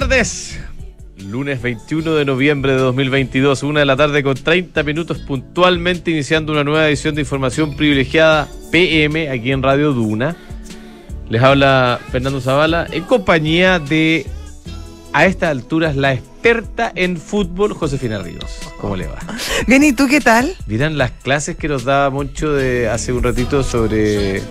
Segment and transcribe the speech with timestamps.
[0.00, 0.58] tardes.
[1.16, 6.52] Lunes 21 de noviembre de 2022, una de la tarde con 30 minutos puntualmente iniciando
[6.52, 10.36] una nueva edición de Información Privilegiada PM aquí en Radio Duna.
[11.30, 14.26] Les habla Fernando Zavala en compañía de,
[15.14, 18.58] a estas alturas, la experta en fútbol, Josefina Ríos.
[18.78, 19.16] ¿Cómo le va?
[19.66, 20.54] Bien, ¿y tú qué tal?
[20.66, 24.42] Miran las clases que nos daba Moncho de hace un ratito sobre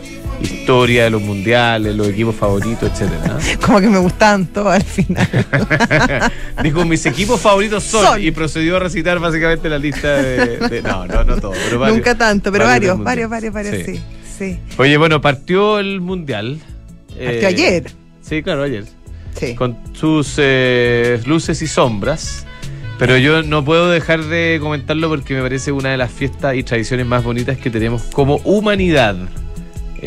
[0.42, 3.38] historia de los mundiales, los equipos favoritos, etcétera.
[3.66, 5.28] Como que me gustan todos al final.
[6.64, 8.22] Dijo, mis equipos favoritos son, Son.
[8.24, 10.58] y procedió a recitar básicamente la lista de...
[10.58, 11.98] de- no, no, no todos, pero varios.
[11.98, 14.00] Nunca tanto, pero varios varios, varios, varios.
[14.38, 14.60] Sí.
[14.78, 16.60] Oye, bueno, partió el mundial.
[17.08, 17.92] Partió Eh, ayer.
[18.22, 18.84] Sí, claro, ayer.
[19.40, 19.56] Sí.
[19.56, 22.46] Con sus eh, luces y sombras.
[22.98, 26.64] Pero yo no puedo dejar de comentarlo porque me parece una de las fiestas y
[26.64, 29.16] tradiciones más bonitas que tenemos como humanidad.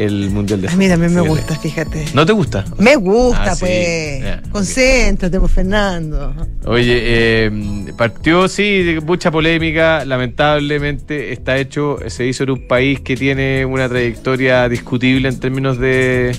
[0.05, 1.29] El Mundial de A mí también me Fíjate.
[1.41, 2.05] gusta, fíjate.
[2.15, 2.65] ¿No te gusta?
[2.79, 3.61] Me gusta, Ah, sí.
[3.61, 4.21] pues.
[4.23, 6.35] Ya, Concéntrate, pues, Fernando.
[6.67, 7.51] Oye, eh,
[7.97, 10.05] partió, sí, mucha polémica.
[10.05, 15.79] Lamentablemente está hecho, se hizo en un país que tiene una trayectoria discutible en términos
[15.79, 16.37] de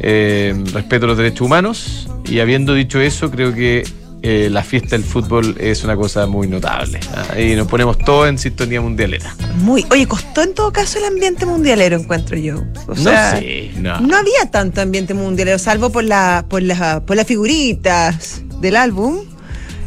[0.00, 2.08] eh, respeto a los derechos humanos.
[2.26, 3.84] Y habiendo dicho eso, creo que
[4.26, 6.98] eh, la fiesta del fútbol es una cosa muy notable.
[7.14, 7.38] ¿ah?
[7.38, 9.36] Y nos ponemos todos en sintonía mundialera.
[9.56, 9.84] Muy.
[9.90, 12.62] Oye, costó en todo caso el ambiente mundialero, encuentro yo.
[12.88, 14.00] O sea, no sé, no.
[14.00, 19.18] No había tanto ambiente mundialero, salvo por, la, por, las, por las figuritas del álbum.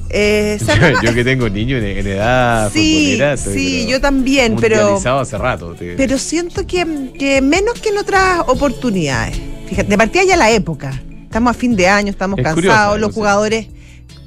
[0.10, 0.58] Eh,
[1.04, 5.74] Yo, que tengo niños en, en edad Sí, sí, yo también, pero- hace rato.
[5.74, 9.36] te- Pero siento que, que menos que en otras oportunidades.
[9.68, 11.02] Fíjate, de partida ya la época.
[11.24, 13.68] Estamos a fin de año, estamos Es cansados, curioso, los jugadores.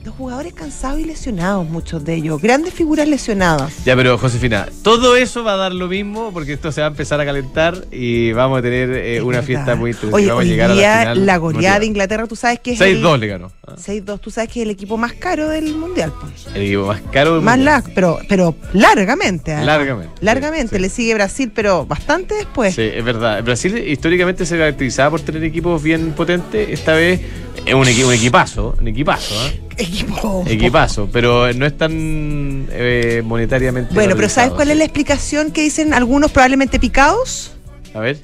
[0.03, 2.41] Los jugadores cansados y lesionados, muchos de ellos.
[2.41, 3.85] Grandes figuras lesionadas.
[3.85, 6.91] Ya, pero Josefina, todo eso va a dar lo mismo porque esto se va a
[6.91, 9.47] empezar a calentar y vamos a tener eh, una verdad.
[9.47, 10.17] fiesta muy interesante.
[10.17, 11.27] Oye, vamos hoy a llegar a día la final.
[11.27, 11.87] la goleada de.
[11.87, 12.81] Inglaterra, tú sabes que es.
[12.81, 13.53] el- 6-2 le ganó.
[13.67, 16.15] ah, 6-2, tú sabes que es el equipo más caro del mundial.
[16.19, 16.47] pues.
[16.55, 17.71] El equipo más caro del Más mundo.
[17.71, 19.53] largo, pero, pero largamente.
[19.53, 19.67] además.
[19.67, 20.77] Largamente, Largamente.
[20.77, 22.75] sí, Le sigue Brasil, pero bastante después.
[22.75, 23.45] Sí, es verdad.
[23.45, 26.71] Brasil históricamente se caracterizaba por tener equipos bien potentes.
[26.71, 27.21] Esta vez
[27.67, 29.61] es un, equi- un equipazo, un equipazo, ¿eh?
[29.81, 30.45] Equipo.
[30.47, 33.95] Equipazo, pero no es tan eh, monetariamente.
[33.95, 37.53] Bueno, pero ¿sabes cuál es la explicación que dicen algunos probablemente picados?
[37.95, 38.19] A ver.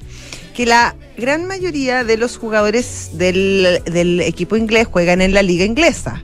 [0.55, 5.65] que la gran mayoría de los jugadores del, del equipo inglés juegan en la liga
[5.65, 6.21] inglesa,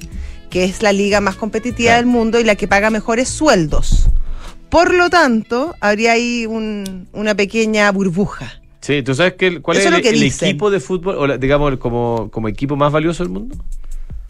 [0.50, 1.98] que es la liga más competitiva Claro.
[1.98, 4.08] del mundo y la que paga mejores sueldos.
[4.70, 8.60] Por lo tanto, habría ahí un- una pequeña burbuja.
[8.82, 12.30] Sí, ¿tú sabes que, cuál Eso es el, equipo de fútbol, o la- digamos, como,
[12.32, 13.56] como equipo más valioso del mundo?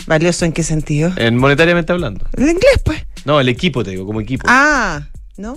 [0.08, 1.12] ¿Valioso en qué sentido?
[1.16, 2.26] En monetariamente hablando.
[2.36, 3.04] El inglés, pues.
[3.26, 4.46] No, el equipo, te digo, como equipo.
[4.50, 5.56] Ah, ¿no?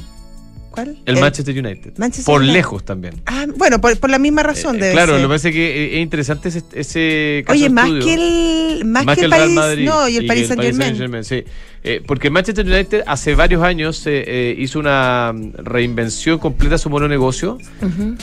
[0.70, 0.98] ¿Cuál?
[1.06, 1.94] el, Manchester United.
[1.96, 2.52] Manchester por United.
[2.54, 3.14] lejos también.
[3.24, 5.22] Ah, bueno, por, por la misma razón Eh, debe claro, ser.
[5.22, 8.04] lo que pasa es que eh, es interesante ese, ese caso Oye, más estudio.
[8.04, 10.82] que el, más, que el, Real París, Madrid no, y el Paris Saint Germain.
[10.96, 11.44] Saint-Germain, sí.
[11.82, 16.74] Eh, porque el Manchester United hace varios años eh, eh, hizo una mm, reinvención completa
[16.74, 17.56] de su mononegocio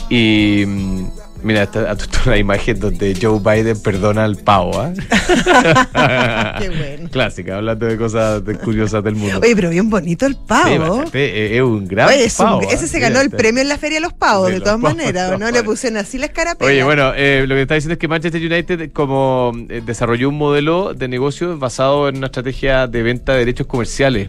[0.08, 1.06] y mm,
[1.44, 4.72] mira, esta, esta es una imagen donde Joe Biden perdona al pavo.
[4.80, 4.92] ¿ah?
[6.60, 7.08] Qué bueno.
[7.10, 9.40] Clásica, hablando de cosas de- curiosas del mundo.
[9.42, 10.78] Oye, pero bien bonito el Sí, pavo.
[10.96, 12.60] bastante, eh, es un gran Oye, es un- pavo.
[12.62, 12.88] ese ¿ah?
[12.88, 14.64] se ganó Mira, el está- premio en la Feria de los Pavos, de de, los
[14.64, 15.50] todas pavos, maneras, ¿o ¿no?
[15.50, 16.70] Le pusieron así la escarapela.
[16.70, 20.38] Oye, bueno, eh, lo que está diciendo es que Manchester United como eh, desarrolló un
[20.38, 24.28] modelo de negocio basado en una estrategia de venta de derechos comerciales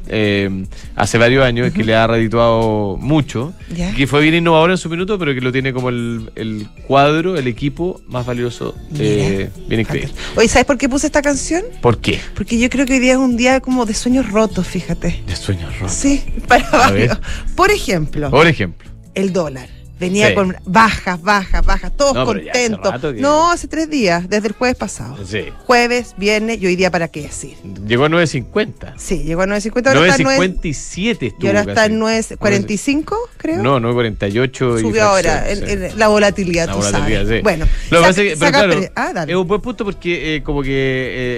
[0.96, 3.94] hace varios años que le ha redituado mucho, Ya.
[3.94, 7.05] que fue bien innovador en su minuto, pero que lo tiene como el, el cuadro,
[7.10, 10.14] el equipo más valioso, eh, bien increíble.
[10.36, 11.64] Oye, ¿sabes por qué puse esta canción?
[11.82, 12.20] ¿Por qué?
[12.36, 15.24] Porque yo creo que hoy día es un día como de sueños rotos, fíjate.
[15.26, 15.96] De sueños rotos.
[15.96, 17.18] Sí, para varios.
[17.56, 18.90] Por ejemplo, Por ejemplo.
[19.14, 19.70] el dólar.
[19.98, 20.36] Venía Sí.
[20.36, 22.92] con bajas, bajas, bajas, todos No, hace contentos.
[22.92, 25.18] rato que- No, hace tres días, desde el jueves pasado.
[25.26, 25.46] Sí.
[25.66, 27.56] Jueves, viernes y hoy día, ¿para qué decir?
[27.88, 28.94] Llegó a 9.50.
[28.98, 33.16] Sí, llegó a 9.50, ahora está en 9, 9.57 estuvo y ahora está en 9.45,
[33.38, 33.64] creo.
[33.64, 37.38] No, 9.48 y Subió ahora en, en la volatilidad, La tú volatilidad, sabes.
[37.38, 37.44] sí.
[37.44, 39.32] Bueno, Lo que saca- pero claro, ah, dale.
[39.32, 40.70] es un buen punto porque eh, como que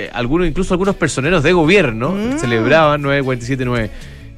[0.06, 2.39] eh, algunos, incluso algunos personeros de gobierno Mm.
[2.39, 3.89] celebraban 9.47.9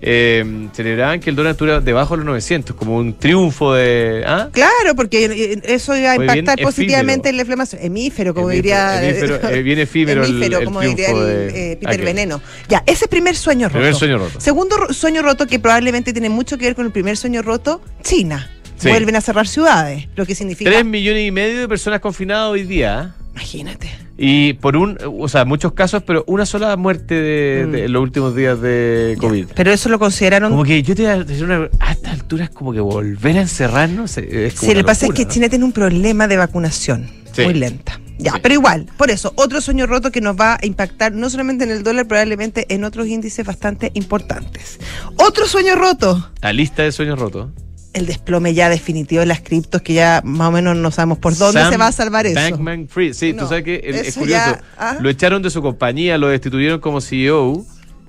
[0.02, 4.50] eh, celebraban que el dólar estuviera debajo de los 900 como un triunfo de ¿ah?
[4.52, 7.30] Claro, porque eh, eso iba a impactar bien positivamente efímero.
[7.30, 7.82] en la inflamación.
[7.84, 9.04] Hemífero, como Hemífero- diría.
[9.10, 12.06] hemífero, eh, bien efímero el- Hemífero, el como diría el, eh, Peter aquel.
[12.06, 12.42] Veneno.
[12.68, 13.80] Ya, ese primer sueño roto.
[13.80, 14.40] Primer sueño roto.
[14.40, 18.50] Segundo sueño roto que probablemente tiene mucho que ver con el primer sueño roto, China.
[18.78, 18.88] Sí.
[18.88, 20.70] Vuelven a cerrar ciudades, lo que significa.
[20.72, 23.16] 3 millones y medio de personas confinadas hoy día ¿ah?
[23.34, 23.90] Imagínate.
[24.22, 27.72] Y por un o sea muchos casos pero una sola muerte de, Mm.
[27.72, 30.52] de- los últimos días de COVID Pero eso lo consideraron.
[30.52, 33.42] como que yo te voy a decir una a estas alturas como que volver a
[33.42, 35.32] encerrarnos es como Sí, lo que pasa es que ¿no?
[35.32, 37.44] China tiene un problema de vacunación Sí.
[37.44, 38.00] muy lenta.
[38.18, 41.64] Ya, pero igual, por eso, otro sueño roto que nos va a impactar no solamente
[41.64, 44.78] en el dólar, probablemente en otros índices bastante importantes.
[45.16, 46.30] Otro sueño roto.
[46.42, 47.48] La lista de sueños rotos.
[47.94, 51.36] El desplome ya definitivo de las criptos, que ya más o menos no sabemos por
[51.36, 52.36] dónde Sam se va a salvar eso.
[52.40, 53.14] Bankman Fried.
[53.14, 54.30] Sí, No, tú sabes que el- es curioso.
[54.52, 54.98] ya, ah.
[55.02, 57.66] Lo echaron de su compañía, lo destituyeron como CEO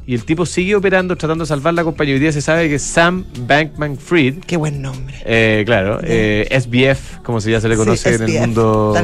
[0.07, 2.15] y el tipo sigue operando tratando de salvar la compañía.
[2.15, 5.15] Hoy día se sabe que Sam Bankman Fried, Qué buen nombre.
[5.25, 8.95] eh, claro, eh, SBF, como se ya se le Sí, conoce en el mundo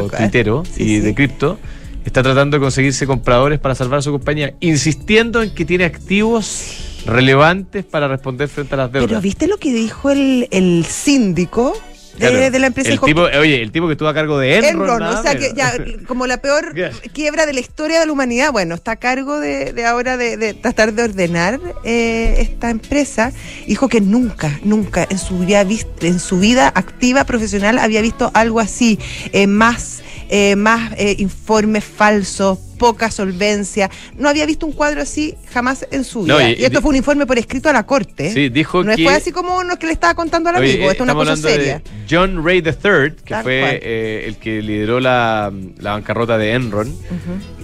[0.75, 1.01] Sí, y sí.
[1.01, 1.59] de cripto,
[2.05, 7.85] está tratando de conseguirse compradores para salvar su compañía, insistiendo en que tiene activos relevantes
[7.85, 9.09] para responder frente a las deudas.
[9.09, 11.75] Pero ¿viste lo que dijo el, el síndico
[12.19, 12.91] de, Claro, de la empresa?
[12.91, 15.03] el tipo, Oye, el tipo que estuvo a cargo de Enron.
[15.03, 15.49] O sea menos.
[15.49, 15.73] que ya
[16.07, 16.75] como la peor
[17.13, 20.37] quiebra de la historia de la humanidad, bueno, está a cargo de, de ahora de,
[20.37, 23.33] de tratar de ordenar eh, esta empresa.
[23.67, 25.67] Dijo que nunca, nunca en su vida,
[26.01, 28.99] en su vida activa profesional había visto algo así,
[29.33, 33.91] eh, más, eh, más eh, informes falsos, poca solvencia.
[34.19, 36.35] No había visto un cuadro así jamás en su vida.
[36.35, 38.31] No, y- y, esto fue un informe por escrito a la corte.
[38.33, 40.91] Sí, dijo no que- fue así como uno que le estaba contando al Oye, amigo,
[40.91, 41.81] esto es una cosa seria.
[42.11, 46.95] John Ray III, que fue eh, el que lideró la, la bancarrota de Enron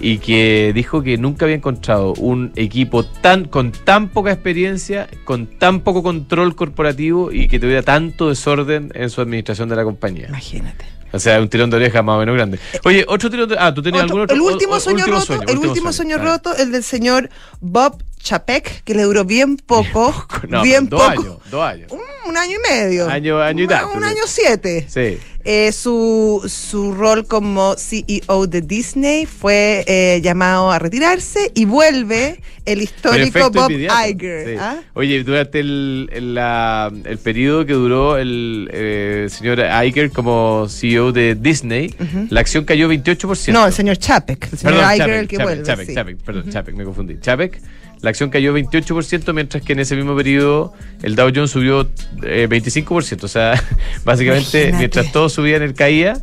[0.01, 5.45] y que dijo que nunca había encontrado un equipo tan con tan poca experiencia, con
[5.45, 10.25] tan poco control corporativo y que tuviera tanto desorden en su administración de la compañía.
[10.29, 10.85] Imagínate.
[11.13, 12.59] O sea, un tirón de oreja más o menos grande.
[12.83, 13.55] Oye, otro tirón de...
[13.57, 14.35] Ah, ¿tú tenías Otro- algún otro?
[14.35, 16.29] el último o- sueño último roto, sueño, el último sueño Dale.
[16.29, 17.29] roto, el del señor
[17.61, 20.13] Bob Chapek, que le duró bien poco,
[20.47, 21.91] No, bien dos poco, años, dos años.
[21.91, 21.99] Un,
[22.29, 24.09] un año y medio, Año- año y Un- tanto, un sí.
[24.09, 24.85] año siete.
[24.89, 25.17] Sí.
[25.45, 32.39] Eh, su, su rol como CEO de Disney fue eh, llamado a retirarse y vuelve
[32.63, 34.47] el histórico Bob inmediato, Iger.
[34.47, 34.55] sí.
[34.57, 34.77] ¿ah?
[34.93, 41.11] Oye, durante el, el, la- el periodo que duró el eh, señor Iger como CEO
[41.11, 41.93] de Disney,
[42.29, 43.51] la acción cayó 28%.
[43.51, 45.63] No, el señor Chapek, el señor Perdón, Iger Chapek, el que Chapek, vuelve.
[45.65, 45.93] Chapek, sí.
[45.93, 47.19] Chapek, perdón, Chapek, me confundí.
[47.19, 47.61] Chapek,
[48.03, 51.89] la acción cayó 28%, mientras que en ese mismo periodo el Dow Jones subió
[52.21, 53.23] eh, 25%.
[53.23, 53.53] O sea,
[54.05, 54.77] básicamente, Imagínate.
[54.77, 56.13] mientras todos subían, él caía.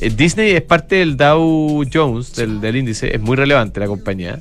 [0.00, 4.38] Eh, Disney es parte del Dow Jones, del, del índice, es muy relevante la compañía.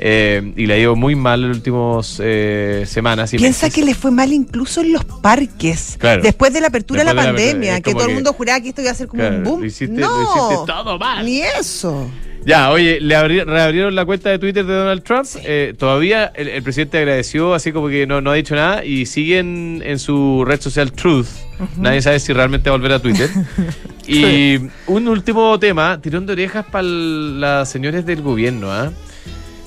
[0.00, 3.34] eh, y le ha ido muy mal en las últimas eh, semanas.
[3.34, 3.74] Y Piensa meses.
[3.74, 5.96] que le fue mal incluso en los parques.
[5.98, 6.22] Claro.
[6.22, 8.80] Después de la apertura de la de pandemia, que todo el mundo juraba que esto
[8.80, 9.60] iba a ser como Claro, un boom.
[9.60, 10.22] lo hiciste- no, lo
[10.52, 11.24] hiciste todo mal.
[11.26, 12.08] Ni eso.
[12.48, 15.26] Ya, oye, le abri- reabrieron la cuenta de Twitter de Donald Trump.
[15.44, 19.04] Eh, todavía el, el presidente agradeció, así como que no, no ha dicho nada, y
[19.04, 21.26] siguen en su red social Truth.
[21.76, 23.28] Nadie sabe si realmente va a volver a Twitter.
[24.06, 24.56] y
[24.86, 28.72] un último tema, tirón de orejas para las señores del gobierno.
[28.72, 28.92] ¿ah?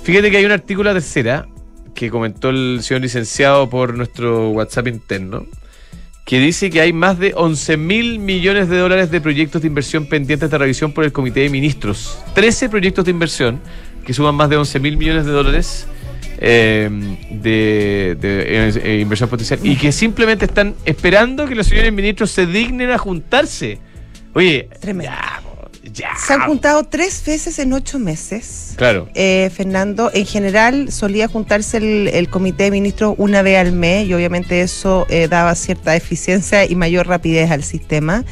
[0.01, 1.47] Fíjate que hay un artículo tercera
[1.93, 5.45] que comentó el señor licenciado por nuestro WhatsApp interno
[6.25, 10.05] que dice que hay más de 11 mil millones de dólares de proyectos de inversión
[10.05, 12.19] pendientes de revisión por el Comité de Ministros.
[12.35, 13.59] 13 proyectos de inversión
[14.05, 15.87] que suman más de 11 mil millones de dólares
[16.37, 16.89] eh,
[17.29, 22.45] de, de, eh, inversión potencial y que simplemente están esperando que los señores ministros se
[22.45, 23.79] dignen a juntarse.
[24.33, 25.11] Oye, Tremendo.
[25.83, 26.15] Ya.
[26.15, 28.73] Se han juntado tres veces en ocho meses.
[28.77, 29.09] Claro.
[29.15, 34.07] Eh, Fernando, en general solía juntarse el, el comité de ministros una vez al mes
[34.07, 38.23] y obviamente eso eh, daba cierta eficiencia y mayor rapidez al sistema.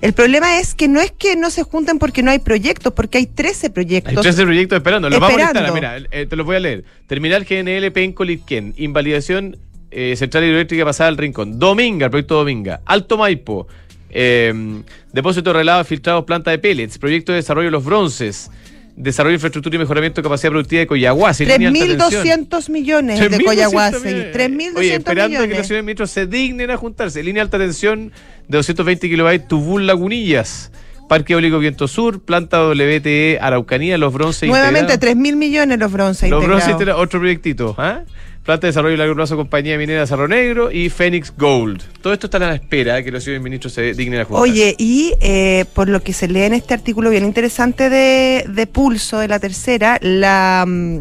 [0.00, 3.18] El problema es que no es que no se junten porque no hay proyectos, porque
[3.18, 4.22] hay 13 Hay proyectos.
[4.22, 5.10] 13 proyectos esperando.
[5.10, 5.72] Los vamos a listar.
[5.72, 6.84] Mira, eh, te los voy a leer.
[7.06, 8.74] Terminal GNL Penco Litquén.
[8.76, 9.58] Invalidación
[9.90, 11.58] eh, central hidroeléctrica pasada al Rincón.
[11.58, 12.80] Dominga, el proyecto Dominga.
[12.84, 13.68] Alto Maipo.
[14.14, 16.98] Eh, depósito de relava filtrados, planta de pellets.
[16.98, 18.50] Proyecto de desarrollo de los bronces.
[18.96, 21.44] Desarrollo de infraestructura y mejoramiento de capacidad productiva de Coyahuasi.
[21.44, 22.48] línea de alta tensión.
[22.48, 24.06] 3.200 millones de 3.200 Coyahuasi.
[24.06, 24.34] millones.
[24.36, 25.66] 3.200 Oye, esperando que los millones.
[25.66, 27.22] señores ministros se dignen a juntarse.
[27.22, 28.12] Línea de alta tensión
[28.48, 30.70] de 220 kilobytes, Tubul Lagunillas.
[31.08, 35.22] Parque Eólico Viento Sur, planta WTE Araucanía, Los Bronces Nuevamente, integrados.
[35.22, 36.44] 3.000 millones los bronces Los.
[36.44, 37.74] Bronces otro proyectito.
[37.76, 38.02] ¿ah?
[38.44, 41.82] Planta de desarrollo a largo plazo, compañía minera Cerro Negro y Phoenix Gold.
[42.02, 44.50] Todo esto está a la espera de que los señores ministros se dignen a juntarse.
[44.50, 48.66] Oye, y eh, por lo que se lee en este artículo bien interesante de, de
[48.66, 50.98] Pulso, de la tercera, la, mm,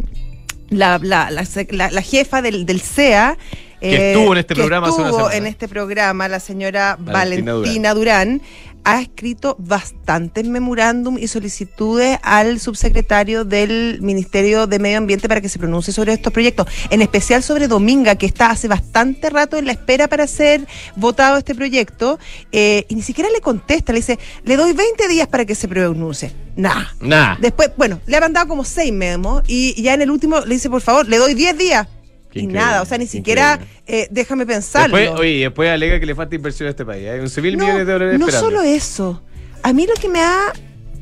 [0.70, 3.38] la, la, la, jefa del, del CEA.
[3.82, 8.42] Que estuvo en este que programa estuvo en este programa, la señora Valentina Valentina, Durán.
[8.84, 15.50] Ha escrito bastantes memorándum y solicitudes al subsecretario del Ministerio de Medio Ambiente para que
[15.50, 19.66] se pronuncie sobre estos proyectos, en especial sobre Dominga, que está hace bastante rato en
[19.66, 22.20] la espera para ser votado este proyecto,
[22.52, 25.68] eh, y ni siquiera le contesta, le dice, le doy 20 días para que se
[25.68, 26.32] pronuncie.
[26.56, 26.94] Nada.
[27.02, 27.38] Nah.
[27.40, 30.70] Después, bueno, le ha mandado como seis memos y ya en el último le dice,
[30.70, 31.88] por favor, le doy 10 días.
[32.34, 34.98] Qué y increíble, nada, o sea, ni siquiera eh, déjame pensarlo.
[34.98, 37.08] Después, oye, después alega que le falta inversión a este país.
[37.08, 38.50] Hay 11 mil no, millones de dólares no esperando.
[38.50, 39.22] solo eso.
[39.62, 40.52] A mí lo que me ha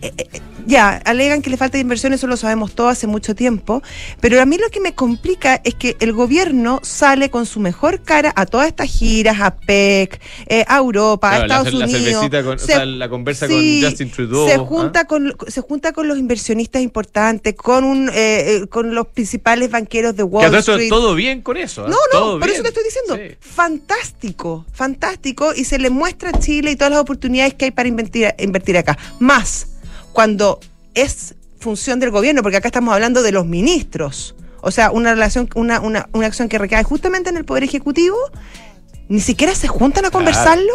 [0.01, 3.81] eh, eh, ya, alegan que le falta inversión, eso lo sabemos todo hace mucho tiempo,
[4.19, 8.01] pero a mí lo que me complica es que el gobierno sale con su mejor
[8.01, 12.29] cara a todas estas giras, a PEC, eh, a Europa, a Estados Unidos.
[12.67, 14.47] La, la conversa con Justin Trudeau.
[14.47, 15.05] Se junta, ¿ah?
[15.05, 18.11] con, se junta con los inversionistas importantes, con un
[18.69, 20.89] con los principales banqueros de Wall Street.
[20.89, 21.87] todo bien con eso.
[21.87, 23.35] No, no, por eso te estoy diciendo.
[23.39, 27.89] Fantástico, fantástico, y se le muestra a Chile y todas las oportunidades que hay para
[27.89, 28.97] invertir, invertir acá.
[29.19, 29.70] Más
[30.13, 30.59] cuando
[30.93, 34.35] es función del gobierno, porque acá estamos hablando de los ministros.
[34.61, 38.17] O sea, una relación, una, una, una acción que recae justamente en el Poder Ejecutivo,
[39.11, 40.73] ni siquiera se juntan a conversarlo.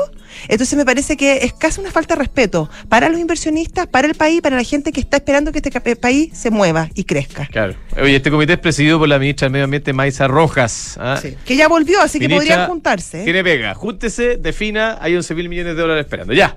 [0.49, 4.15] Entonces me parece que es casi una falta de respeto para los inversionistas, para el
[4.15, 7.47] país, para la gente que está esperando que este país se mueva y crezca.
[7.47, 7.75] Claro.
[8.01, 10.99] Oye, este comité es presidido por la ministra del Medio Ambiente, Maisa Rojas.
[11.01, 11.19] ¿ah?
[11.45, 13.23] que ya volvió, así que podrían juntarse.
[13.23, 13.25] ¿eh?
[13.25, 13.75] Tiene pega.
[13.75, 16.35] Júntese, defina, hay 11 mil millones de dólares esperando.
[16.35, 16.57] Ya.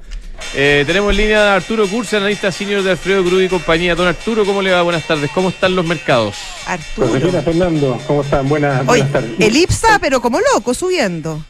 [0.54, 3.96] Eh, tenemos en línea a Arturo Curse, analista senior de Alfredo Cruz y compañía.
[3.96, 4.82] Don Arturo, ¿cómo le va?
[4.82, 5.30] Buenas tardes.
[5.32, 6.36] ¿Cómo están los mercados?
[6.66, 7.42] Arturo.
[7.44, 8.50] Fernando, ¿cómo están?
[8.50, 9.32] Buenas, buenas tardes.
[9.40, 11.44] El IPSA, pero como loco, subiendo.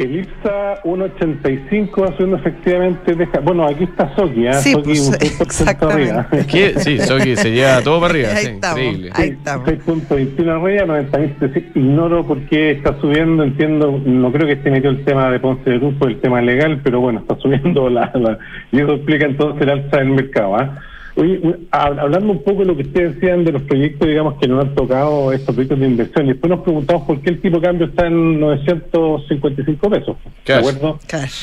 [0.00, 3.40] El IPSA 1.85 haciendo efectivamente deja.
[3.40, 4.54] Bueno, aquí está Soki, ¿eh?
[4.54, 4.98] Sí, Soki
[5.36, 6.26] pues, un arriba.
[6.78, 8.28] Sí, Soki se lleva todo para arriba.
[8.30, 9.10] Ahí estamos, increíble.
[9.12, 9.68] Ahí estamos.
[9.68, 11.72] 6.21 arriba, 90.000.
[11.74, 13.42] Ignoro por qué está subiendo.
[13.42, 16.80] Entiendo, no creo que esté metido el tema de Ponce de Grupo, el tema legal,
[16.82, 18.38] pero bueno, está subiendo la, la
[18.72, 20.56] y eso explica entonces el alza del mercado.
[20.56, 20.78] ¿ah?
[21.20, 21.38] Oye,
[21.70, 24.74] hablando un poco de lo que ustedes decían de los proyectos, digamos, que nos han
[24.74, 27.86] tocado estos proyectos de inversión, y después nos preguntamos por qué el tipo de cambio
[27.88, 30.16] está en 955 pesos.
[30.46, 30.98] ¿De acuerdo?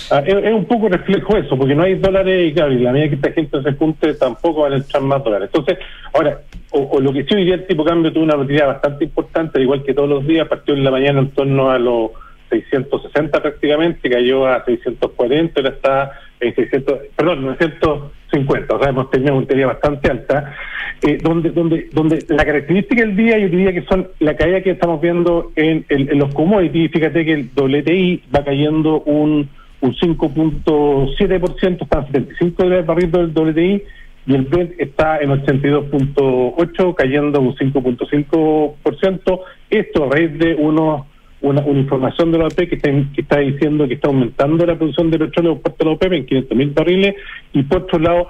[0.10, 3.10] Ah, es, un poco reflejo eso, porque no hay dólares y claro, y la medida
[3.10, 5.52] que esta gente se junte tampoco van a entrar más dólares.
[5.54, 5.78] Entonces,
[6.12, 6.42] ahora,
[6.72, 9.62] o, lo que sí hoy día el tipo de cambio tuvo una retirada bastante importante,
[9.62, 12.10] igual que todos los días, partió en la mañana en torno a los
[12.50, 19.34] 660 prácticamente, cayó a 640, ahora está en 600, perdón, 950, o sea, hemos tenido
[19.34, 20.56] una batería bastante alta,
[21.02, 24.72] eh, donde, donde, donde la característica del día, yo diría que son la caída que
[24.72, 29.50] estamos viendo en, en, los commodities, fíjate que el WTI va cayendo un,
[29.82, 33.84] un 5.7%, está en 75 dólares barril del WTI,
[34.28, 39.40] y el Brent está en 82.8, cayendo un 5.5%,
[39.70, 41.06] esto a raíz de unos
[41.42, 45.20] una, una información de la OPEP que está, diciendo que está aumentando la producción de
[45.20, 47.16] petróleo por parte de la OPEP en 500 mil barriles.
[47.54, 48.28] Y por otro lado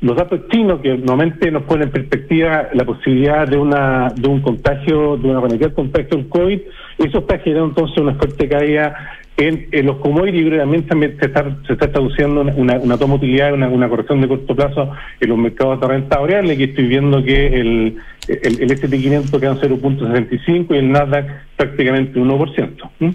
[0.00, 4.40] los datos chinos que normalmente nos ponen en perspectiva la posibilidad de una de un
[4.40, 6.60] contagio, de una eventual contagio del COVID,
[6.98, 11.72] eso está generando entonces una fuerte caída en, los commodities y también se está, se
[11.72, 15.80] está traduciendo una, una toma utilidad, una, una corrección de corto plazo en los mercados
[15.80, 17.96] de renta variable, que estoy viendo que el,
[18.28, 22.90] el, el S&P 500 queda en 0.65 y el Nasdaq prácticamente 1%.
[22.98, 23.14] ¿De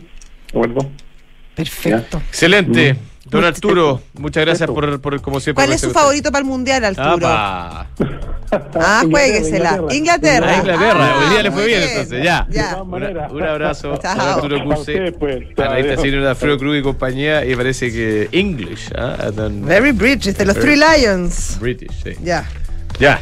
[0.50, 0.90] acuerdo?
[1.56, 2.18] Perfecto.
[2.18, 2.94] Excelente.
[2.94, 3.15] Mm.
[3.26, 5.66] Don Arturo, muchas gracias por, por como siempre.
[5.66, 7.28] ¿Cuál es su favorito para el mundial, Arturo?
[7.28, 7.88] Ah,
[9.10, 9.82] jueguesela.
[9.92, 10.58] Inglaterra.
[10.58, 11.18] Inglaterra.
[11.18, 12.24] Hoy día le fue bien, entonces.
[12.24, 12.48] Ya.
[12.84, 13.90] un abrazo.
[13.90, 15.14] Don Arturo Curse.
[15.58, 17.44] Analista senior de Alfredo Cruz y compañía.
[17.46, 18.92] Y parece que English.
[18.96, 19.32] ¿ah?
[19.34, 21.58] Very British, de los Three Lions.
[21.60, 22.12] British, sí.
[22.24, 22.46] Ya.
[23.00, 23.20] Ya.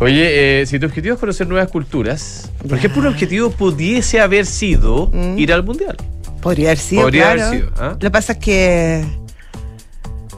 [0.00, 4.44] Oye, eh, si tu objetivo es conocer nuevas culturas, por ejemplo, un objetivo pudiese haber
[4.44, 5.38] sido mm.
[5.38, 5.96] ir al mundial.
[6.44, 7.02] Podría haber sido.
[7.02, 7.70] Podría haber sido.
[7.78, 7.88] ¿ah?
[7.92, 9.04] Lo que pasa es que.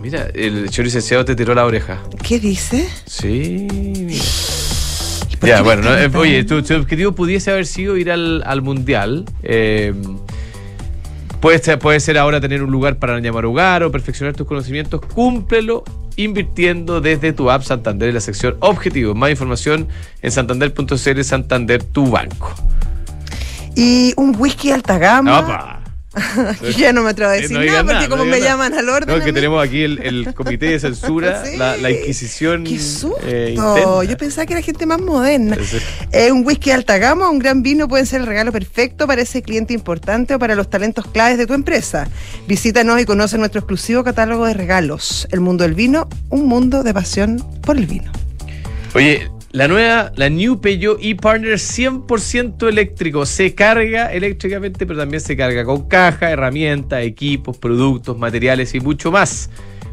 [0.00, 1.98] Mira, el señor licenciado te tiró la oreja.
[2.22, 2.88] ¿Qué dice?
[3.06, 3.66] Sí.
[5.42, 9.24] Ya, bueno, eh, oye, tu, objetivo pudiese haber sido ir al, al mundial.
[9.42, 9.94] Eh,
[11.40, 15.00] puede, ser, puede ser ahora tener un lugar para llamar hogar o perfeccionar tus conocimientos.
[15.00, 15.82] Cúmplelo
[16.14, 19.16] invirtiendo desde tu app Santander en la sección Objetivos.
[19.16, 19.88] Más información
[20.22, 22.54] en santander.cl Santander, tu banco.
[23.74, 25.82] Y un whisky alta gama.
[26.76, 29.18] ya no me atrevo a decir nada porque como me llaman al orden.
[29.18, 32.64] No, que tenemos aquí el, comité de censura, la, Inquisición.
[32.64, 32.78] ¡Qué
[33.24, 35.56] eh, Yo pensaba que era gente más moderna.
[36.30, 39.42] un whisky de alta gama, un gran vino pueden ser el regalo perfecto para ese
[39.42, 42.08] cliente importante o para los talentos claves de tu empresa.
[42.46, 45.28] Visítanos y conoce nuestro exclusivo catálogo de regalos.
[45.30, 48.10] El mundo del vino, un mundo de pasión por el vino.
[48.94, 53.24] Oye, la nueva, la New Peugeot e-Partner 100% eléctrico.
[53.24, 59.10] Se carga eléctricamente, pero también se carga con caja, herramientas, equipos, productos, materiales y mucho
[59.10, 59.48] más.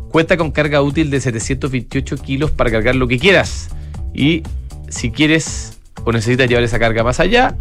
[0.10, 3.70] Cuenta con carga útil de 728 kilos para cargar lo que quieras.
[4.13, 4.43] Y
[4.89, 7.55] si quieres o necesitas llevar esa carga más allá,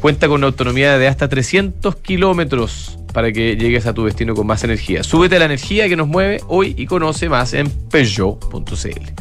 [0.00, 4.46] cuenta con una autonomía de hasta 300 kilómetros para que llegues a tu destino con
[4.46, 5.02] más energía.
[5.02, 9.12] Súbete a la energía que nos mueve hoy y conoce más en peugeot.cl.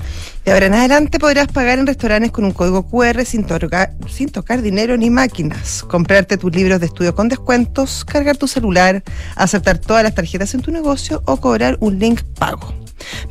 [0.46, 4.98] De ahora en adelante podrás pagar en restaurantes con un código QR sin, tocar dinero
[4.98, 9.03] ni máquinas, comprarte tus libros de estudio con descuentos, cargar tu celular,
[9.36, 12.74] aceptar todas las tarjetas en tu negocio o cobrar un link pago.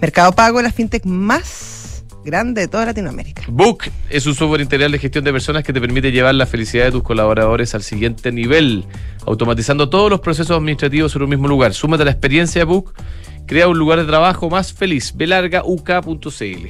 [0.01, 3.43] Mercado Pago, la fintech más grande de toda Latinoamérica.
[3.49, 6.85] Book es un software integral de gestión de personas que te permite llevar la felicidad
[6.85, 8.85] de tus colaboradores al siguiente nivel,
[9.27, 11.75] automatizando todos los procesos administrativos en un mismo lugar.
[11.75, 12.93] Súmate a la experiencia de Book,
[13.47, 15.15] crea un lugar de trabajo más feliz.
[15.17, 16.69] belargauk.cl.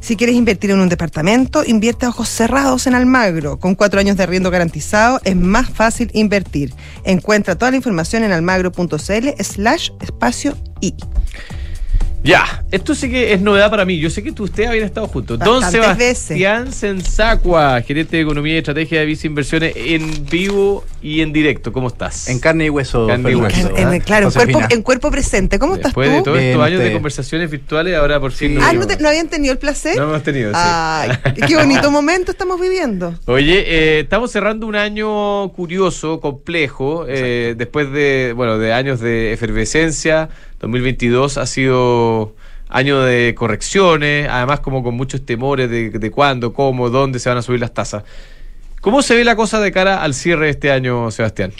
[0.00, 3.58] Si quieres invertir en un departamento, invierte a ojos cerrados en Almagro.
[3.58, 6.72] Con cuatro años de arriendo garantizado, es más fácil invertir.
[7.04, 10.94] Encuentra toda la información en almagro.cl slash espacio y.
[12.22, 13.98] Ya, esto sí que es novedad para mí.
[13.98, 15.38] Yo sé que tú, ustedes habían estado juntos.
[15.38, 21.22] Don Bastantes Sebastián Sensacua, gerente de Economía y Estrategia de Visa Inversiones en vivo y
[21.22, 21.72] en directo.
[21.72, 22.28] ¿Cómo estás?
[22.28, 23.06] En carne y hueso.
[23.06, 23.74] Carne y hueso.
[23.74, 25.58] En- en- claro, en cuerpo, en cuerpo presente.
[25.58, 26.24] ¿Cómo estás Después de tú?
[26.24, 28.54] todos estos años de conversaciones virtuales, ahora por fin.
[28.54, 29.96] nos Ah, ¿no, te- no habían tenido el placer?
[29.96, 30.58] No hemos tenido, sí.
[30.62, 31.10] Ay,
[31.48, 33.14] qué bonito momento estamos viviendo.
[33.26, 39.32] Oye, eh, estamos cerrando un año curioso, complejo, eh, después de, bueno, de años de
[39.32, 40.28] efervescencia.
[40.60, 42.34] 2022 ha sido
[42.68, 47.42] año de correcciones, además como con muchos temores de, cuándo, cómo, dónde se van a
[47.42, 48.04] subir las tasas.
[48.80, 51.52] ¿Cómo se ve la cosa de cara al cierre de este año, Sebastián?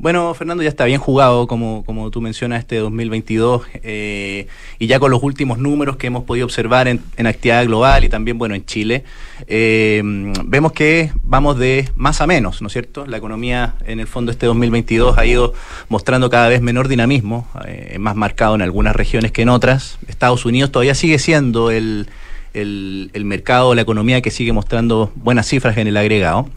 [0.00, 4.46] Bueno, Fernando, ya está bien jugado, como, como tú mencionas, este 2022, eh,
[4.78, 8.08] y ya con los últimos números que hemos podido observar en, en actividad global y
[8.08, 9.02] también, bueno, en Chile,
[9.48, 10.00] eh,
[10.44, 13.06] vemos que vamos de más a menos, ¿no es cierto?
[13.06, 15.52] La economía, en el fondo, este 2022 ha ido
[15.88, 19.98] mostrando cada vez menor dinamismo, eh, más marcado en algunas regiones que en otras.
[20.06, 22.08] Estados Unidos todavía sigue siendo el,
[22.54, 26.48] el, el mercado, la economía que sigue mostrando buenas cifras en el agregado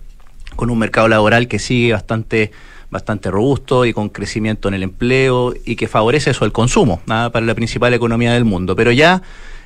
[0.55, 2.51] con un mercado laboral que sigue bastante
[2.91, 7.29] bastante robusto y con crecimiento en el empleo y que favorece eso el consumo ¿ah?
[7.33, 8.75] para la principal economía del mundo.
[8.75, 9.21] Pero ya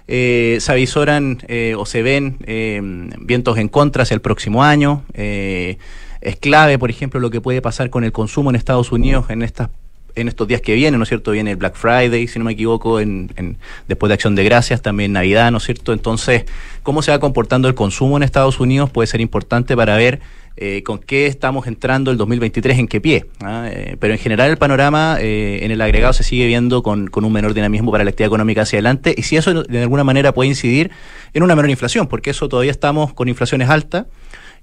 [0.08, 2.80] eh, se avisoran eh, o se ven eh,
[3.20, 5.04] vientos en contra hacia el próximo año.
[5.14, 5.78] Eh,
[6.22, 9.42] es clave, por ejemplo, lo que puede pasar con el consumo en Estados Unidos en
[9.44, 9.70] estas
[10.18, 11.32] en estos días que vienen, ¿no es cierto?
[11.32, 13.58] Viene el Black Friday, si no me equivoco, en, en-
[13.90, 15.92] después de Acción de Gracias, también Navidad, ¿no es cierto?
[15.92, 16.46] Entonces,
[16.84, 20.22] cómo se va comportando el consumo en Estados Unidos puede ser importante para ver
[20.58, 23.26] eh, con qué estamos entrando el 2023, en qué pie.
[23.42, 23.68] ¿ah?
[23.70, 27.26] Eh, pero en general el panorama eh, en el agregado se sigue viendo con, con
[27.26, 30.34] un menor dinamismo para la actividad económica hacia adelante y si eso de alguna manera
[30.34, 30.92] puede incidir
[31.34, 34.06] en una menor inflación, porque eso todavía estamos con inflaciones altas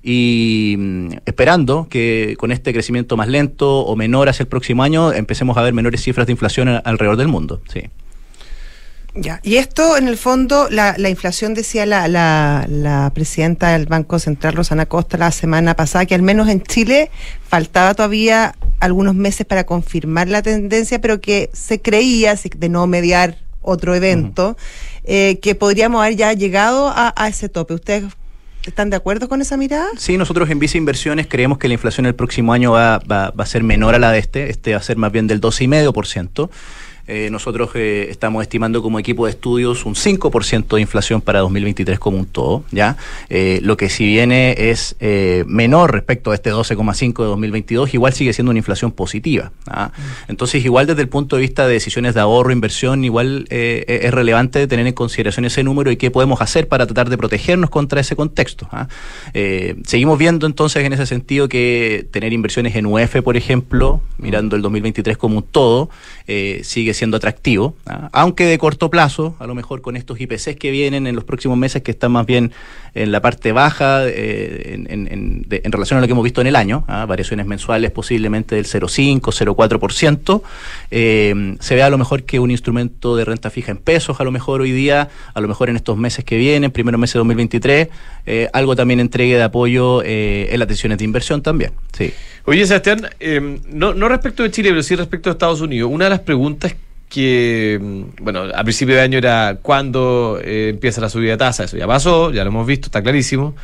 [0.02, 5.12] y mm, esperando que con este crecimiento más lento o menor hacia el próximo año
[5.12, 7.60] empecemos a ver menores cifras de inflación alrededor del mundo.
[7.72, 7.82] Sí.
[9.14, 9.40] Ya.
[9.42, 14.18] Y esto, en el fondo, la, la inflación, decía la, la, la presidenta del Banco
[14.18, 17.10] Central, Rosana Costa, la semana pasada, que al menos en Chile
[17.46, 23.36] faltaba todavía algunos meses para confirmar la tendencia, pero que se creía, de no mediar
[23.60, 24.56] otro evento,
[25.04, 27.74] eh, que podríamos haber ya llegado a, a ese tope.
[27.74, 28.04] ¿Ustedes
[28.64, 29.88] están de acuerdo con esa mirada?
[29.98, 33.44] Sí, nosotros en Visa Inversiones creemos que la inflación el próximo año va, va- va
[33.44, 34.48] a ser menor a la de este.
[34.50, 36.48] Este va a ser más bien del 12,5%.
[37.08, 41.98] Eh, nosotros eh, estamos estimando como equipo de estudios un 5% de inflación para 2023
[41.98, 42.96] como un todo, ¿ya?
[43.28, 44.96] Eh, lo que si viene es
[45.46, 49.52] menor respecto a este 12,5 de 2022, igual sigue siendo una inflación positiva.
[49.66, 49.90] ¿ah?
[50.28, 54.66] Entonces, igual desde el punto de vista de decisiones de ahorro, inversión, igual es relevante
[54.66, 58.16] tener en consideración ese número y qué podemos hacer para tratar de protegernos contra ese
[58.16, 58.68] contexto.
[58.70, 58.88] ¿ah?
[59.84, 64.62] Seguimos viendo entonces en ese sentido que tener inversiones en UF, por ejemplo, mirando el
[64.62, 65.90] 2023 como un todo,
[66.26, 66.60] eh,
[66.94, 68.08] siendo atractivo, ¿ah?
[68.12, 71.56] aunque de corto plazo, a lo mejor con estos IPCs que vienen en los próximos
[71.58, 72.52] meses, que están más bien
[72.94, 76.24] en la parte baja eh, en, en- en- de- en relación a lo que hemos
[76.24, 77.06] visto en el año, ¿ah?
[77.06, 80.42] variaciones mensuales posiblemente del 0,5, 0,4%,
[80.90, 84.24] eh, se ve a lo mejor que un instrumento de renta fija en pesos, a
[84.24, 87.18] lo mejor hoy día, a lo mejor en estos meses que vienen, primeros meses de
[87.20, 87.88] 2023,
[88.26, 91.72] eh, algo también entregue de apoyo eh, en las decisiones de inversión también.
[91.96, 92.12] Sí.
[92.44, 95.90] Oye, Sebastián, eh, no, no respecto de Chile, pero sí respecto a Estados Unidos.
[95.92, 96.74] Una de las preguntas
[97.12, 101.64] que, mm, bueno, a principio de año era cuándo eh, empieza la subida de tasa.
[101.64, 103.54] Eso ya pasó, ya lo hemos visto, está clarísimo.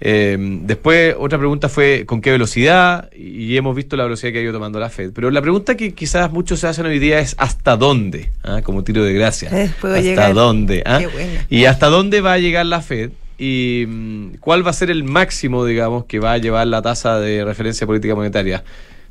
[0.00, 4.42] Eh, después, otra pregunta fue con qué velocidad, y hemos visto la velocidad que ha
[4.42, 5.12] ido tomando la Fed.
[5.14, 8.30] Pero la pregunta que quizás muchos se hacen hoy día es ¿hasta dónde?
[8.42, 8.62] ¿Ah?
[8.64, 9.48] Como tiro de gracia.
[9.52, 10.34] Eh, ¿Hasta llegar.
[10.34, 10.82] dónde?
[10.84, 10.98] ¿Ah?
[10.98, 11.46] Qué buena.
[11.48, 13.10] ¿Y hasta dónde va a llegar la Fed?
[13.38, 17.20] ¿Y mm, cuál va a ser el máximo, digamos, que va a llevar la tasa
[17.20, 18.64] de referencia política monetaria?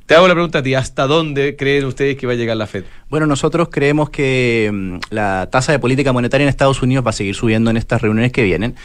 [0.07, 2.65] Te hago la pregunta a ti, ¿hasta dónde creen ustedes que va a llegar la
[2.65, 2.85] Fed?
[3.09, 7.13] Bueno, nosotros creemos que mm, la tasa de política monetaria en Estados Unidos va a
[7.13, 8.75] seguir subiendo en estas reuniones que vienen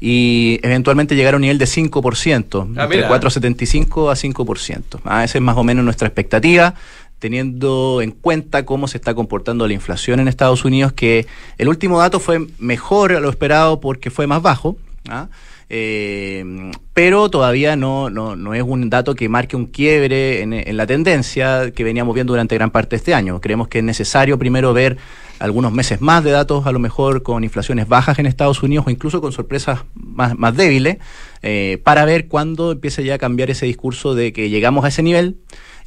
[0.00, 3.08] y eventualmente llegar a un nivel de 5%, Ah, entre mira.
[3.08, 5.00] 4,75 a 5%.
[5.04, 6.74] Ah, esa es más o menos nuestra expectativa
[7.20, 12.00] teniendo en cuenta cómo se está comportando la inflación en Estados Unidos, que el último
[12.00, 14.76] dato fue mejor a lo esperado porque fue más bajo,
[15.08, 15.28] ¿ah?
[15.74, 20.86] Eh, pero todavía no, no, no es un dato que marque un quiebre en, la
[20.86, 23.40] tendencia que veníamos viendo durante gran parte de este año.
[23.40, 24.98] Creemos que es necesario primero ver
[25.38, 28.90] algunos meses más de datos, a lo mejor con inflaciones bajas en Estados Unidos o
[28.90, 30.98] incluso con sorpresas más, más débiles,
[31.40, 35.02] eh, para ver cuándo empieza ya a cambiar ese discurso de que llegamos a ese
[35.02, 35.38] nivel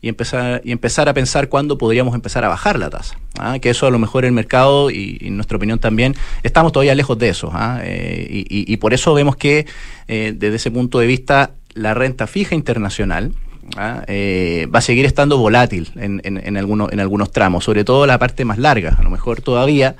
[0.05, 3.17] y empezar, y empezar a pensar cuándo podríamos empezar a bajar la tasa.
[3.39, 3.57] ¿ah?
[3.57, 6.13] Que eso a lo mejor el mercado y, en nuestra opinión también
[6.43, 7.49] estamos todavía lejos de eso.
[7.51, 7.79] ¿ah?
[7.81, 9.65] Eh, y, y, por eso vemos que
[10.07, 13.33] eh, desde ese punto de vista la renta fija internacional,
[13.77, 14.03] ¿ah?
[14.05, 18.05] eh, va a seguir estando volátil en, en, en, algunos, en algunos tramos, sobre todo
[18.05, 19.95] la parte más larga, a lo mejor todavía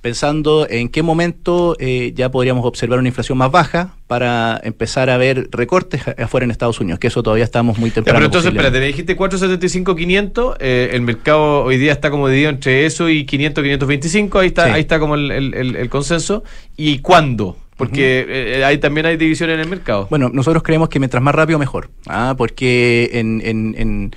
[0.00, 5.16] pensando en qué momento eh, ya podríamos observar una inflación más baja para empezar a
[5.16, 8.18] ver recortes afuera en Estados Unidos, que eso todavía estamos muy temprano.
[8.18, 12.86] pero entonces, espérate, dijiste 475, 500, eh, el mercado hoy día está como dividido entre
[12.86, 16.42] eso y 500, 525, ahí está, ahí está como el, el, el consenso.
[16.76, 17.56] ¿Y cuándo?
[17.80, 20.06] Porque eh, ahí también hay división en el mercado.
[20.10, 21.88] Bueno, nosotros creemos que mientras más rápido mejor.
[22.08, 22.34] ¿ah?
[22.36, 24.10] Porque en, en, en,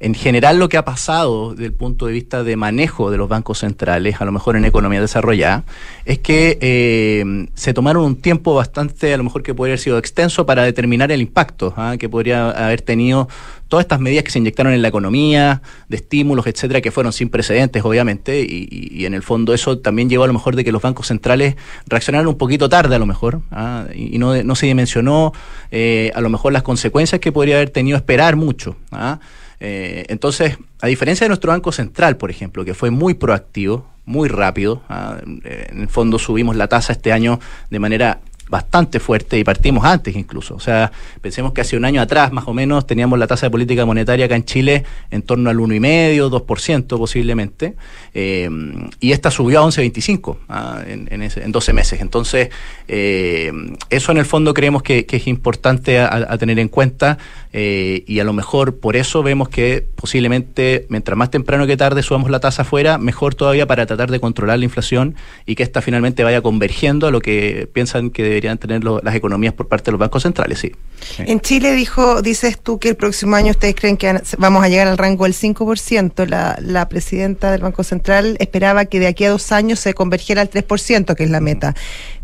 [0.00, 3.28] en, general lo que ha pasado desde el punto de vista de manejo de los
[3.28, 5.64] bancos centrales, a lo mejor en economía desarrollada,
[6.04, 9.98] es que eh, se tomaron un tiempo bastante, a lo mejor que podría haber sido
[9.98, 11.96] extenso para determinar el impacto ¿ah?
[11.98, 13.28] que podría haber tenido
[13.68, 17.28] todas estas medidas que se inyectaron en la economía, de estímulos, etcétera, que fueron sin
[17.28, 20.72] precedentes, obviamente, y, y, en el fondo eso también llevó a lo mejor de que
[20.72, 21.56] los bancos centrales
[21.86, 23.86] reaccionaron un poquito tarde, a lo mejor, ¿ah?
[23.94, 25.32] y, no, no, se dimensionó
[25.70, 28.76] eh, a lo mejor las consecuencias que podría haber tenido esperar mucho.
[28.92, 29.18] ¿ah?
[29.60, 34.28] Eh, entonces, a diferencia de nuestro Banco Central, por ejemplo, que fue muy proactivo, muy
[34.28, 35.18] rápido, ¿ah?
[35.24, 37.40] en el fondo subimos la tasa este año
[37.70, 40.54] de manera bastante fuerte y partimos antes incluso.
[40.54, 43.50] O sea, pensemos que hace un año atrás más o menos teníamos la tasa de
[43.50, 47.74] política monetaria acá en Chile en torno al 1,5, 2% posiblemente,
[48.14, 48.48] eh,
[49.00, 52.00] y esta subió a 11,25 ah, en, en, en 12 meses.
[52.00, 52.50] Entonces,
[52.88, 53.52] eh,
[53.90, 57.16] eso en el fondo creemos que, es importante a, tener en cuenta
[57.52, 62.02] eh, y a lo mejor por eso vemos que posiblemente mientras más temprano que tarde
[62.02, 65.14] subamos la tasa afuera, mejor todavía para tratar de controlar la inflación
[65.46, 69.54] y que esta finalmente vaya convergiendo a lo que piensan que deberían tener las economías
[69.54, 70.72] por parte de los bancos centrales, sí.
[71.00, 71.24] sí.
[71.26, 74.86] En Chile dijo, dices tú que el próximo año ustedes creen que vamos a llegar
[74.88, 76.26] al rango del 5%.
[76.26, 80.42] La, la presidenta del Banco Central esperaba que de aquí a dos años se convergiera
[80.42, 81.74] al 3%, que es la meta.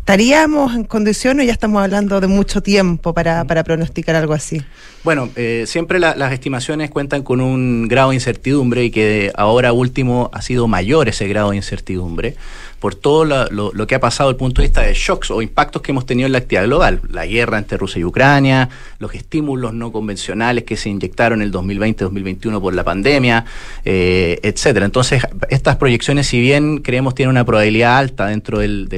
[0.03, 4.61] ¿Estaríamos en condiciones o ya estamos hablando de mucho tiempo para, para pronosticar algo así?
[5.05, 9.71] Bueno, eh, siempre la, las estimaciones cuentan con un grado de incertidumbre y que ahora
[9.71, 12.35] último ha sido mayor ese grado de incertidumbre
[12.83, 15.81] por todo lo, que ha pasado desde el punto de vista de shocks o impactos
[15.81, 16.99] que hemos tenido en la actividad global.
[17.09, 18.67] La guerra entre Rusia y Ucrania,
[18.99, 23.45] los estímulos no convencionales que se inyectaron en el 2020-2021 por la pandemia,
[23.85, 24.85] eh, etcétera.
[24.85, 28.89] Entonces, estas proyecciones, si bien creemos tienen una probabilidad alta dentro del,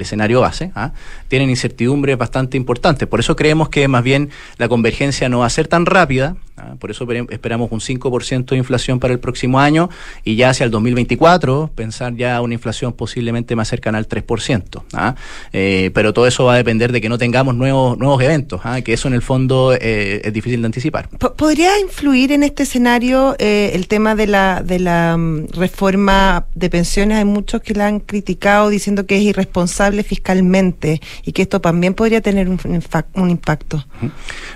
[0.00, 0.92] escenario base, ¿ah?
[1.28, 3.06] tienen incertidumbres bastante importantes.
[3.06, 6.76] Por eso creemos que más bien la convergencia no va a ser tan rápida, ¿ah?
[6.80, 9.90] por eso esperamos un 5% de inflación para el próximo año
[10.24, 12.94] y ya hacia el 2024 pensar ya una inflación
[13.26, 14.82] posiblemente más cercana al 3%.
[14.92, 15.16] ¿ah?
[15.52, 18.80] Eh, pero todo eso va a depender de que no tengamos nuevos, nuevos eventos, ¿ah?
[18.82, 21.08] que eso en el fondo eh, es difícil de anticipar.
[21.08, 26.70] ¿Podría influir en este escenario eh, el tema de la, de la um, reforma de
[26.70, 27.18] pensiones?
[27.18, 31.94] Hay muchos que la han criticado diciendo que es irresponsable fiscalmente y que esto también
[31.94, 32.60] podría tener un,
[33.14, 33.84] un impacto.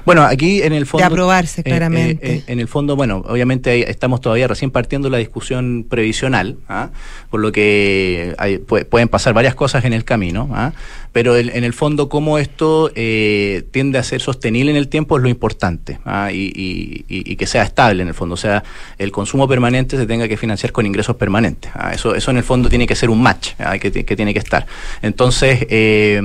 [0.04, 1.02] Bueno, aquí en el fondo...
[1.02, 2.44] De aprobarse, claramente.
[2.46, 6.90] en el fondo, bueno, obviamente estamos todavía recién partiendo la discusión previsional, ¿ah?
[7.30, 10.72] por lo que hay, pueden pasar varias cosas en el camino, ¿ah?
[11.12, 15.16] pero el, en el fondo cómo esto eh, tiende a ser sostenible en el tiempo
[15.16, 16.30] es lo importante ¿ah?
[16.32, 18.62] y, y, y, que sea estable en el fondo, o sea,
[18.98, 21.70] el consumo permanente se tenga que financiar con ingresos permanentes.
[21.74, 21.92] ¿ah?
[21.92, 24.66] Eso, eso en el fondo tiene que ser un match que, que, tiene que estar.
[25.02, 26.20] Entonces, eh,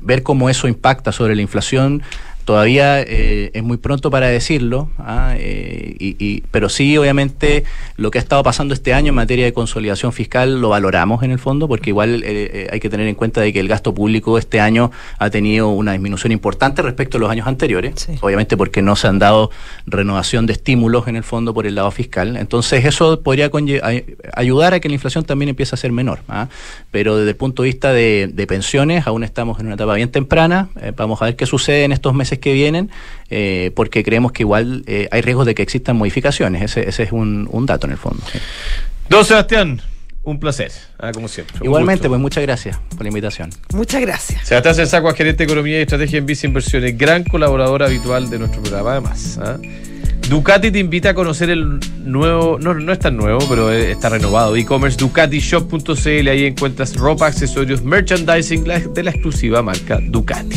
[0.00, 2.02] ver cómo eso impacta sobre la inflación
[2.44, 5.34] Todavía eh, es muy pronto para decirlo, ¿ah?
[5.36, 7.64] eh, y, y, pero sí, obviamente,
[7.96, 11.30] lo que ha estado pasando este año en materia de consolidación fiscal lo valoramos en
[11.30, 14.38] el fondo, porque igual eh, hay que tener en cuenta de que el gasto público
[14.38, 18.14] este año ha tenido una disminución importante respecto a los años anteriores, sí.
[18.20, 19.50] obviamente porque no se han dado
[19.86, 22.36] renovación de estímulos en el fondo por el lado fiscal.
[22.36, 23.50] Entonces, eso podría
[24.34, 26.20] ayudar a que la inflación también empiece a ser menor.
[26.28, 26.48] ¿ah?
[26.90, 30.10] Pero desde el punto de vista de, de, pensiones, aún estamos en una etapa bien
[30.10, 30.68] temprana.
[30.80, 32.90] Eh, vamos a ver qué sucede en estos meses que vienen,
[33.30, 36.62] eh, porque creemos que igual eh, hay riesgos de que existan modificaciones.
[36.62, 38.22] Ese, ese es un, un, dato en el fondo.
[38.30, 38.38] Sí.
[39.08, 39.80] Don Sebastián.
[40.24, 41.56] Un placer, ah, como siempre.
[41.62, 43.50] Igualmente, pues muchas gracias por la invitación.
[43.72, 44.46] Muchas gracias.
[44.46, 48.62] Sebastián Sensacua, gerente de Economía y Estrategia en Vice Inversiones, gran colaborador habitual de nuestro
[48.62, 49.40] programa, además.
[49.42, 49.58] ¿ah?
[50.28, 54.56] Ducati te invita a conocer el nuevo, no, no es tan nuevo, pero está renovado,
[54.56, 56.28] e-commerce ducatishop.cl.
[56.28, 60.56] Ahí encuentras ropa, accesorios, merchandising de la exclusiva marca Ducati.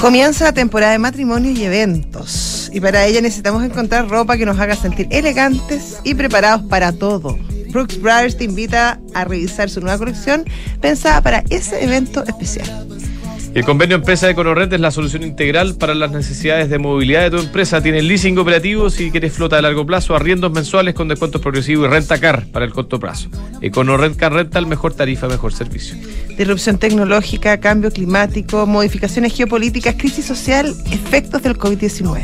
[0.00, 2.70] Comienza la temporada de matrimonios y eventos.
[2.72, 7.38] Y para ella necesitamos encontrar ropa que nos haga sentir elegantes y preparados para todo
[7.76, 10.44] Brooks Brothers te invita a revisar su nueva colección
[10.80, 12.85] pensada para ese evento especial.
[13.56, 17.30] El convenio empresa de Econorrent es la solución integral para las necesidades de movilidad de
[17.30, 17.82] tu empresa.
[17.82, 21.90] Tiene leasing operativo si quieres flota de largo plazo, arriendos mensuales con descuentos progresivos y
[21.90, 23.30] renta car para el corto plazo.
[23.62, 25.96] Econorrent Car Rental, mejor tarifa, mejor servicio.
[26.36, 32.20] Disrupción tecnológica, cambio climático, modificaciones geopolíticas, crisis social, efectos del COVID-19.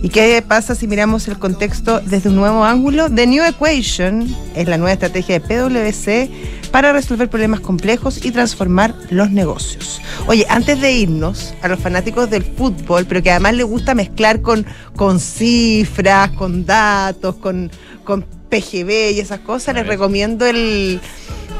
[0.00, 3.10] ¿Y qué pasa si miramos el contexto desde un nuevo ángulo?
[3.10, 6.30] The New Equation es la nueva estrategia de PwC
[6.72, 10.00] para resolver problemas complejos y transformar los negocios.
[10.26, 14.40] Oye, antes de irnos a los fanáticos del fútbol, pero que además les gusta mezclar
[14.40, 17.70] con, con cifras, con datos, con,
[18.04, 21.00] con PGB y esas cosas, les recomiendo el,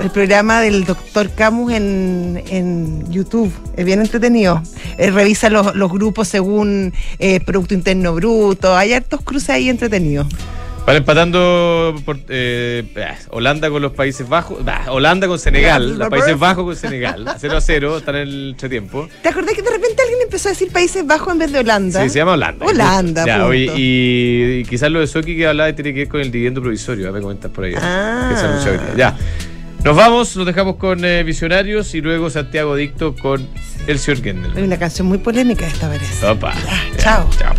[0.01, 3.53] el programa del doctor Camus en, en YouTube.
[3.77, 4.62] Es bien entretenido.
[4.98, 8.77] Eh, revisa los, los grupos según eh, Producto Interno Bruto.
[8.77, 10.27] Hay hartos cruces ahí entretenidos.
[10.85, 16.09] Van empatando por, eh, bah, Holanda con los Países Bajos, bah, Holanda con Senegal, los
[16.09, 19.09] Países Bajos con Senegal, 0 a 0, están en el entretiempo.
[19.23, 22.03] ¿Te acordás que de repente alguien empezó a decir Países Bajos en vez de Holanda?
[22.03, 22.66] Sí, se llama Holanda.
[22.66, 23.55] Holanda, Ya, punto.
[23.55, 27.05] y, y quizás lo de Soki que hablaba tiene que ver con el dividendo provisorio,
[27.07, 27.75] ya me comentas por ahí.
[27.77, 28.59] Ah.
[28.64, 28.99] que.
[28.99, 29.16] Ya.
[29.85, 33.49] Nos vamos, nos dejamos con eh, Visionarios y luego Santiago Dicto con
[33.87, 34.57] el señor Kendall.
[34.57, 36.23] Hay una canción muy polémica esta vez.
[36.25, 36.53] Opa.
[36.55, 37.29] Ya, chao.
[37.38, 37.55] Chao.